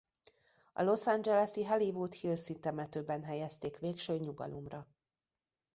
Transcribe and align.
A 0.73 0.83
Los 0.83 1.07
Angeles-i 1.07 1.63
Hollywood 1.63 2.13
Hills-i 2.13 2.59
Temetőben 2.59 3.23
helyezték 3.23 3.77
végső 3.79 4.17
nyugalomra. 4.17 4.87